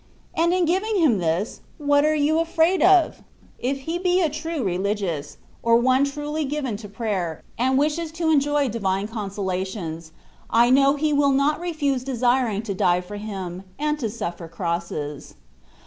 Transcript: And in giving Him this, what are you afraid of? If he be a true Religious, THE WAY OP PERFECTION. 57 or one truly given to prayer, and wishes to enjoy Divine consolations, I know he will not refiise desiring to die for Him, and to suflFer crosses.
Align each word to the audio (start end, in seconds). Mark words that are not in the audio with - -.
And 0.33 0.51
in 0.51 0.65
giving 0.65 0.95
Him 0.99 1.19
this, 1.19 1.61
what 1.77 2.03
are 2.03 2.15
you 2.15 2.39
afraid 2.39 2.81
of? 2.81 3.21
If 3.59 3.81
he 3.81 3.99
be 3.99 4.19
a 4.19 4.31
true 4.31 4.63
Religious, 4.63 5.37
THE 5.63 5.69
WAY 5.69 5.75
OP 5.75 5.75
PERFECTION. 5.75 5.75
57 5.75 5.75
or 5.75 5.75
one 5.75 6.05
truly 6.33 6.45
given 6.45 6.77
to 6.77 6.89
prayer, 6.89 7.43
and 7.55 7.77
wishes 7.77 8.11
to 8.13 8.31
enjoy 8.31 8.67
Divine 8.67 9.07
consolations, 9.07 10.11
I 10.49 10.71
know 10.71 10.95
he 10.95 11.13
will 11.13 11.33
not 11.33 11.61
refiise 11.61 12.03
desiring 12.03 12.63
to 12.63 12.73
die 12.73 13.01
for 13.01 13.17
Him, 13.17 13.61
and 13.77 13.99
to 13.99 14.07
suflFer 14.07 14.49
crosses. 14.49 15.35